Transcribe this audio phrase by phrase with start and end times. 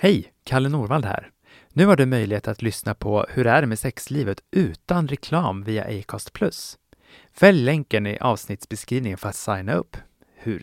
[0.00, 0.32] Hej!
[0.44, 1.30] Kalle Norvald här.
[1.72, 5.84] Nu har du möjlighet att lyssna på Hur är det med sexlivet utan reklam via
[5.84, 6.30] Acast+.
[7.32, 9.96] Fäll länken i avsnittsbeskrivningen för att signa upp.
[10.36, 10.62] Hur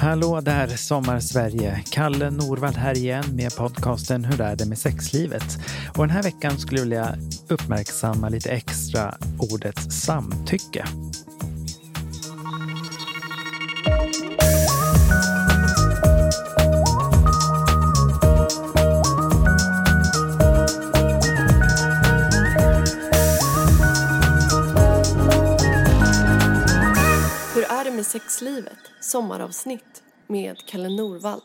[0.00, 1.84] Hallå där Sommarsverige!
[1.90, 5.58] Kalle Norvald här igen med podcasten Hur är det med sexlivet?
[5.96, 7.16] Och den här veckan skulle jag vilja
[7.48, 10.84] uppmärksamma lite extra ordet samtycke.
[28.10, 28.78] Sexlivet?
[29.00, 31.42] Sommaravsnitt med Kalle Norvald.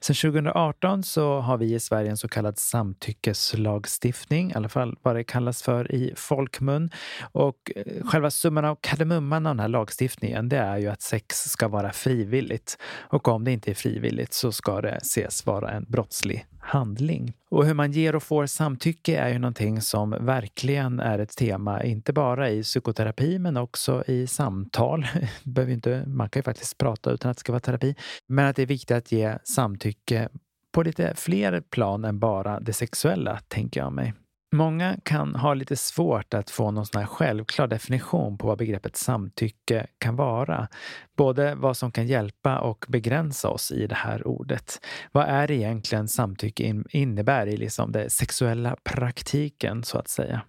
[0.00, 5.16] Sen 2018 så har vi i Sverige en så kallad samtyckeslagstiftning, i alla fall vad
[5.16, 6.90] det kallas för i folkmun.
[7.32, 11.36] Och eh, själva summan av kardemumman av den här lagstiftningen det är ju att sex
[11.50, 12.78] ska vara frivilligt.
[12.98, 17.32] Och om det inte är frivilligt så ska det ses vara en brottslig handling.
[17.50, 21.84] Och hur man ger och får samtycke är ju någonting som verkligen är ett tema,
[21.84, 25.06] inte bara i psykoterapi men också i samtal.
[25.44, 27.94] Behöver inte, man kan ju faktiskt prata utan att det ska vara terapi.
[28.26, 30.28] Men att det är viktigt att ge samtycke
[30.72, 34.14] på lite fler plan än bara det sexuella, tänker jag mig.
[34.52, 38.96] Många kan ha lite svårt att få någon sån här självklar definition på vad begreppet
[38.96, 40.68] samtycke kan vara.
[41.16, 44.80] Både vad som kan hjälpa och begränsa oss i det här ordet.
[45.12, 50.40] Vad är det egentligen samtycke innebär i liksom den sexuella praktiken, så att säga?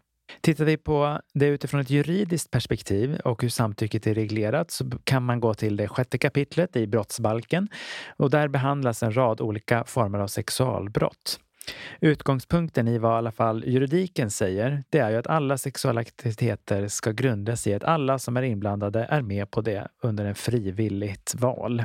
[0.41, 5.23] Tittar vi på det utifrån ett juridiskt perspektiv och hur samtycket är reglerat så kan
[5.23, 7.67] man gå till det sjätte kapitlet i brottsbalken
[8.17, 11.40] och där behandlas en rad olika former av sexualbrott.
[11.99, 16.88] Utgångspunkten i vad i alla fall juridiken säger, det är ju att alla sexuella aktiviteter
[16.88, 21.35] ska grundas i att alla som är inblandade är med på det under en frivilligt
[21.35, 21.83] val.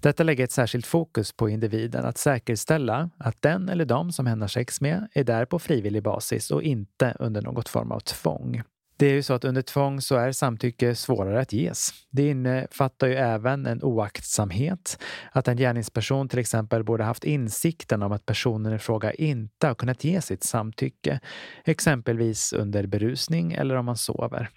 [0.00, 4.40] Detta lägger ett särskilt fokus på individen att säkerställa att den eller de som hen
[4.40, 8.62] har sex med är där på frivillig basis och inte under något form av tvång.
[8.96, 11.90] Det är ju så att under tvång så är samtycke svårare att ges.
[12.10, 14.98] Det innefattar ju även en oaktsamhet.
[15.32, 19.74] Att en gärningsperson till exempel borde haft insikten om att personen i fråga inte har
[19.74, 21.20] kunnat ge sitt samtycke.
[21.64, 24.50] Exempelvis under berusning eller om man sover.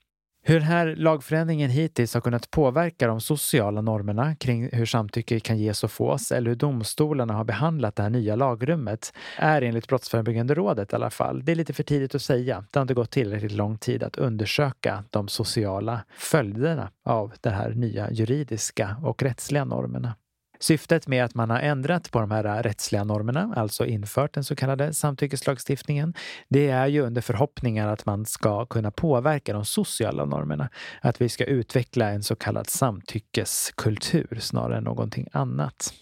[0.48, 5.58] Hur den här lagförändringen hittills har kunnat påverka de sociala normerna kring hur samtycke kan
[5.58, 10.54] ges och fås eller hur domstolarna har behandlat det här nya lagrummet är enligt Brottsförebyggande
[10.54, 11.46] rådet i alla fall.
[11.46, 12.66] Det är lite för tidigt att säga.
[12.72, 17.70] Det har inte gått tillräckligt lång tid att undersöka de sociala följderna av de här
[17.70, 20.16] nya juridiska och rättsliga normerna.
[20.60, 24.44] Syftet med att man har ändrat på de här äh, rättsliga normerna, alltså infört den
[24.44, 26.14] så kallade samtyckeslagstiftningen,
[26.50, 30.70] det är ju under förhoppningar att man ska kunna påverka de sociala normerna.
[31.02, 35.94] Att vi ska utveckla en så kallad samtyckeskultur snarare än någonting annat.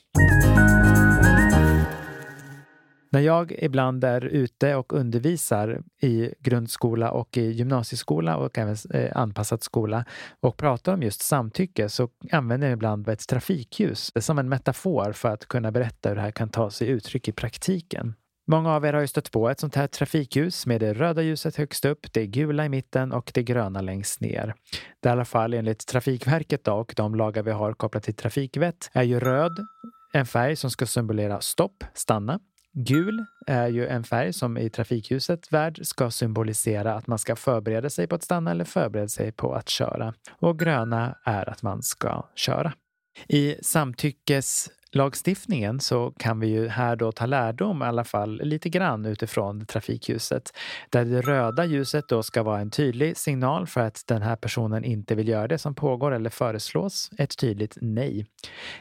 [3.15, 9.17] När jag ibland är ute och undervisar i grundskola och i gymnasieskola och även eh,
[9.17, 10.05] anpassad skola
[10.39, 15.29] och pratar om just samtycke så använder jag ibland ett trafikljus som en metafor för
[15.29, 18.13] att kunna berätta hur det här kan ta sig uttryck i praktiken.
[18.47, 21.55] Många av er har ju stött på ett sånt här trafikljus med det röda ljuset
[21.55, 24.55] högst upp, det gula i mitten och det gröna längst ner.
[25.01, 28.15] Det är i alla fall enligt Trafikverket då, och de lagar vi har kopplat till
[28.15, 29.59] trafikvett är ju röd
[30.13, 32.39] en färg som ska symbolera stopp, stanna.
[32.77, 37.89] Gul är ju en färg som i trafikljuset värld ska symbolisera att man ska förbereda
[37.89, 40.13] sig på att stanna eller förbereda sig på att köra.
[40.29, 42.73] Och gröna är att man ska köra.
[43.27, 48.69] I samtyckes lagstiftningen så kan vi ju här då ta lärdom i alla fall lite
[48.69, 50.51] grann utifrån trafikljuset.
[50.89, 54.83] Där det röda ljuset då ska vara en tydlig signal för att den här personen
[54.83, 57.09] inte vill göra det som pågår eller föreslås.
[57.17, 58.25] Ett tydligt nej.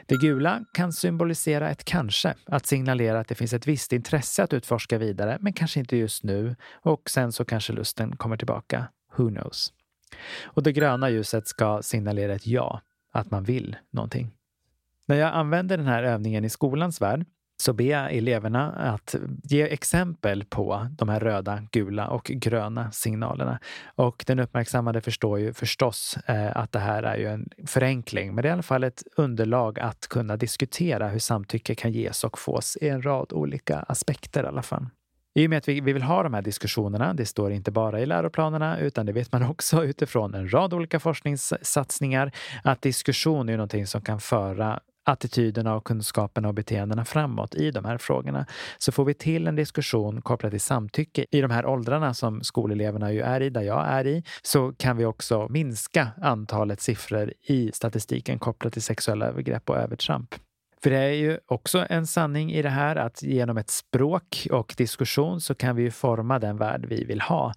[0.05, 4.53] Det gula kan symbolisera ett kanske, att signalera att det finns ett visst intresse att
[4.53, 6.55] utforska vidare, men kanske inte just nu.
[6.73, 8.87] Och sen så kanske lusten kommer tillbaka.
[9.17, 9.73] Who knows?
[10.45, 12.81] Och det gröna ljuset ska signalera ett ja,
[13.11, 14.34] att man vill någonting.
[15.07, 17.25] När jag använder den här övningen i skolans värld
[17.57, 23.59] så ber jag eleverna att ge exempel på de här röda, gula och gröna signalerna.
[23.95, 28.41] Och den uppmärksammade förstår ju förstås eh, att det här är ju en förenkling, men
[28.41, 32.39] det är i alla fall ett underlag att kunna diskutera hur samtycke kan ges och
[32.39, 34.85] fås i en rad olika aspekter i alla fall.
[35.37, 37.99] I och med att vi, vi vill ha de här diskussionerna, det står inte bara
[37.99, 42.31] i läroplanerna utan det vet man också utifrån en rad olika forskningssatsningar,
[42.63, 47.85] att diskussion är någonting som kan föra attityderna och kunskaperna och beteendena framåt i de
[47.85, 48.45] här frågorna.
[48.77, 53.13] Så får vi till en diskussion kopplat till samtycke i de här åldrarna som skoleleverna
[53.13, 57.71] ju är i, där jag är i, så kan vi också minska antalet siffror i
[57.73, 60.35] statistiken kopplat till sexuella övergrepp och övertramp.
[60.83, 64.73] För det är ju också en sanning i det här att genom ett språk och
[64.77, 67.53] diskussion så kan vi forma den värld vi vill ha.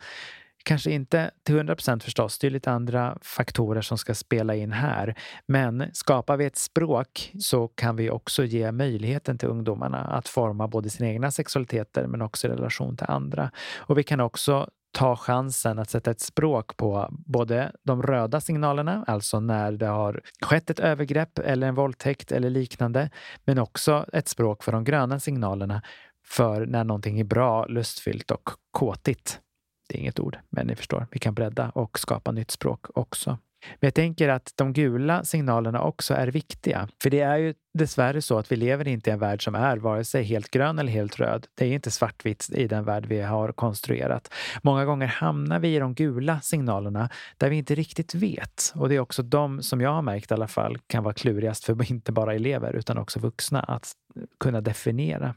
[0.69, 4.73] Kanske inte till 100 procent förstås, det är lite andra faktorer som ska spela in
[4.73, 5.15] här.
[5.47, 10.69] Men skapar vi ett språk så kan vi också ge möjligheten till ungdomarna att forma
[10.69, 13.51] både sina egna sexualiteter men också i relation till andra.
[13.77, 19.05] Och vi kan också ta chansen att sätta ett språk på både de röda signalerna,
[19.07, 23.11] alltså när det har skett ett övergrepp eller en våldtäkt eller liknande,
[23.45, 25.83] men också ett språk för de gröna signalerna
[26.27, 29.41] för när någonting är bra, lustfyllt och kåtigt.
[29.89, 31.07] Det är inget ord, men ni förstår.
[31.11, 33.39] Vi kan bredda och skapa nytt språk också.
[33.67, 36.89] Men jag tänker att de gula signalerna också är viktiga.
[37.03, 39.77] För det är ju dessvärre så att vi lever inte i en värld som är
[39.77, 41.47] vare sig helt grön eller helt röd.
[41.55, 44.35] Det är inte svartvitt i den värld vi har konstruerat.
[44.63, 48.73] Många gånger hamnar vi i de gula signalerna där vi inte riktigt vet.
[48.75, 51.65] Och det är också de som jag har märkt i alla fall kan vara klurigast
[51.65, 53.93] för inte bara elever utan också vuxna att
[54.41, 55.35] kunna definiera.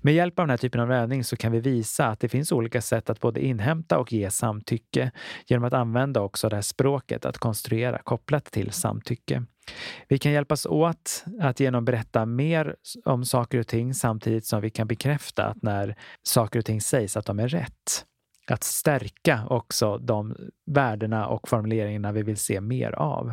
[0.00, 2.52] Med hjälp av den här typen av övning så kan vi visa att det finns
[2.52, 5.10] olika sätt att både inhämta och ge samtycke
[5.46, 9.44] genom att använda också det här språket att konstruera kopplat till samtycke.
[10.08, 14.70] Vi kan hjälpas åt att genom berätta mer om saker och ting samtidigt som vi
[14.70, 18.04] kan bekräfta att när saker och ting sägs att de är rätt.
[18.46, 20.36] Att stärka också de
[20.66, 23.32] värdena och formuleringarna vi vill se mer av.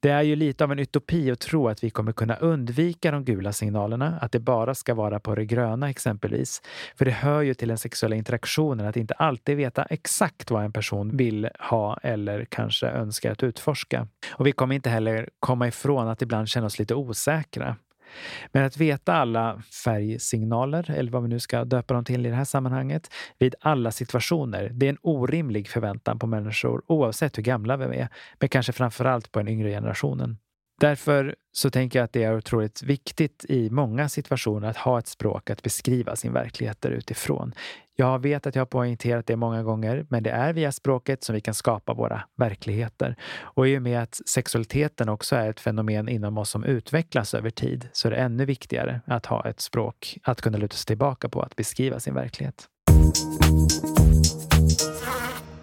[0.00, 3.24] Det är ju lite av en utopi att tro att vi kommer kunna undvika de
[3.24, 6.62] gula signalerna, att det bara ska vara på det gröna exempelvis.
[6.96, 10.72] För det hör ju till den sexuella interaktionen att inte alltid veta exakt vad en
[10.72, 14.08] person vill ha eller kanske önskar att utforska.
[14.30, 17.76] Och vi kommer inte heller komma ifrån att ibland känna oss lite osäkra.
[18.52, 22.36] Men att veta alla färgsignaler, eller vad vi nu ska döpa dem till i det
[22.36, 27.76] här sammanhanget, vid alla situationer, det är en orimlig förväntan på människor oavsett hur gamla
[27.76, 28.08] vi är,
[28.40, 30.38] men kanske framför allt på den yngre generationen.
[30.80, 35.06] Därför så tänker jag att det är otroligt viktigt i många situationer att ha ett
[35.06, 37.54] språk att beskriva sin verklighet utifrån.
[37.96, 41.34] Jag vet att jag har poängterat det många gånger, men det är via språket som
[41.34, 43.16] vi kan skapa våra verkligheter.
[43.40, 47.50] Och i och med att sexualiteten också är ett fenomen inom oss som utvecklas över
[47.50, 51.28] tid så är det ännu viktigare att ha ett språk att kunna luta sig tillbaka
[51.28, 52.68] på att beskriva sin verklighet.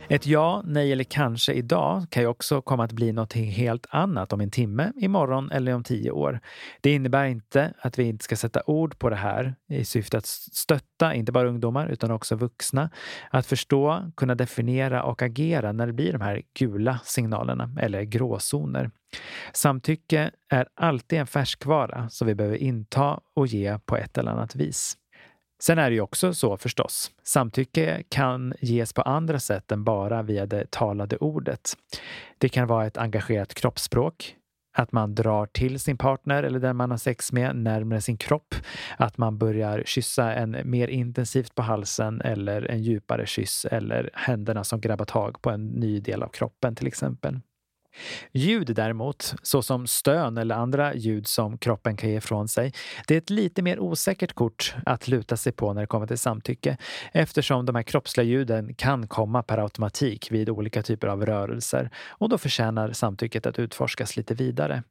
[0.10, 4.34] Ett ja, nej eller kanske idag kan ju också komma att bli något helt annat
[4.34, 6.40] om en timme, imorgon eller om tio år.
[6.82, 10.26] Det innebär inte att vi inte ska sätta ord på det här i syfte att
[10.26, 12.90] stötta inte bara ungdomar utan också vuxna.
[13.30, 18.92] Att förstå, kunna definiera och agera när det blir de här gula signalerna eller gråzoner.
[19.54, 24.56] Samtycke är alltid en färskvara som vi behöver inta och ge på ett eller annat
[24.56, 24.98] vis.
[25.60, 27.12] Sen är det ju också så förstås.
[27.24, 31.74] Samtycke kan ges på andra sätt än bara via det talade ordet.
[32.38, 34.36] Det kan vara ett engagerat kroppsspråk,
[34.74, 38.56] att man drar till sin partner eller den man har sex med närmare sin kropp.
[38.98, 44.64] Att man börjar kyssa en mer intensivt på halsen eller en djupare kyss eller händerna
[44.64, 47.40] som grabbar tag på en ny del av kroppen till exempel.
[48.32, 52.74] Ljud däremot, såsom stön eller andra ljud som kroppen kan ge ifrån sig,
[53.08, 56.18] det är ett lite mer osäkert kort att luta sig på när det kommer till
[56.18, 56.78] samtycke
[57.12, 62.30] eftersom de här kroppsliga ljuden kan komma per automatik vid olika typer av rörelser och
[62.30, 64.84] då förtjänar samtycket att utforskas lite vidare.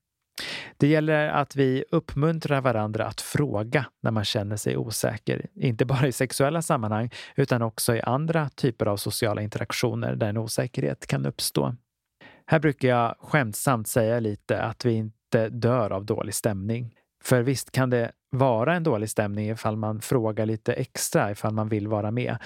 [0.77, 5.47] Det gäller att vi uppmuntrar varandra att fråga när man känner sig osäker.
[5.55, 10.37] Inte bara i sexuella sammanhang utan också i andra typer av sociala interaktioner där en
[10.37, 11.75] osäkerhet kan uppstå.
[12.47, 16.95] Här brukar jag skämtsamt säga lite att vi inte dör av dålig stämning.
[17.25, 21.69] För visst kan det vara en dålig stämning ifall man frågar lite extra ifall man
[21.69, 22.39] vill vara med.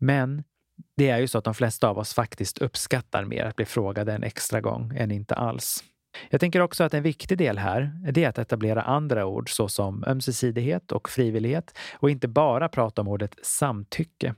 [0.00, 0.44] Men
[0.96, 4.12] det är ju så att de flesta av oss faktiskt uppskattar mer att bli frågade
[4.12, 5.84] en extra gång än inte alls.
[6.30, 10.92] Jag tänker också att en viktig del här är att etablera andra ord såsom ömsesidighet
[10.92, 14.34] och frivillighet och inte bara prata om ordet samtycke.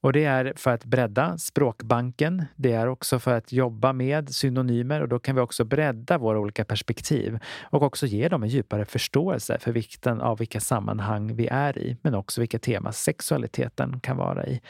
[0.00, 2.44] Och det är för att bredda språkbanken.
[2.56, 6.38] Det är också för att jobba med synonymer och då kan vi också bredda våra
[6.38, 7.38] olika perspektiv
[7.70, 11.96] och också ge dem en djupare förståelse för vikten av vilka sammanhang vi är i,
[12.02, 14.60] men också vilka teman sexualiteten kan vara i.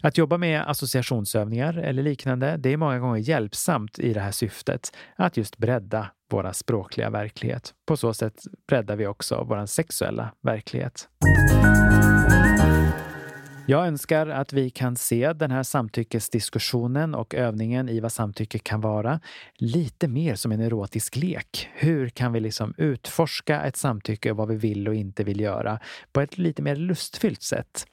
[0.00, 4.96] Att jobba med associationsövningar eller liknande, det är många gånger hjälpsamt i det här syftet
[5.16, 7.74] att just bredda våra språkliga verklighet.
[7.86, 11.08] På så sätt breddar vi också vår sexuella verklighet.
[13.66, 18.80] Jag önskar att vi kan se den här samtyckesdiskussionen och övningen i vad samtycke kan
[18.80, 19.20] vara
[19.56, 21.68] lite mer som en erotisk lek.
[21.74, 25.80] Hur kan vi liksom utforska ett samtycke och vad vi vill och inte vill göra
[26.12, 27.86] på ett lite mer lustfyllt sätt?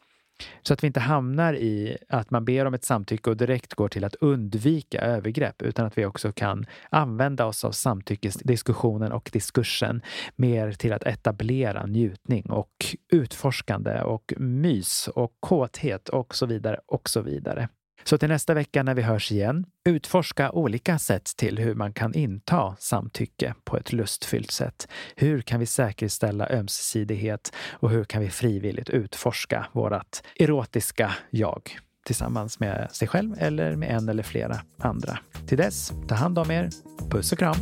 [0.61, 3.89] Så att vi inte hamnar i att man ber om ett samtycke och direkt går
[3.89, 10.01] till att undvika övergrepp, utan att vi också kan använda oss av samtyckesdiskussionen och diskursen
[10.35, 17.09] mer till att etablera njutning och utforskande och mys och kåthet och så vidare och
[17.09, 17.69] så vidare.
[18.03, 22.13] Så till nästa vecka när vi hörs igen, utforska olika sätt till hur man kan
[22.13, 24.87] inta samtycke på ett lustfyllt sätt.
[25.15, 31.61] Hur kan vi säkerställa ömsesidighet och hur kan vi frivilligt utforska vårt erotiska jag
[32.05, 35.19] tillsammans med sig själv eller med en eller flera andra.
[35.47, 36.69] Till dess, ta hand om er.
[37.09, 37.55] Puss och kram!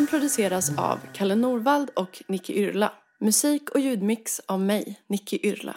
[0.00, 2.92] Podden produceras av Kalle Norvald och Nicky Yrla.
[3.20, 5.76] Musik och ljudmix av mig, Nicky Yrla.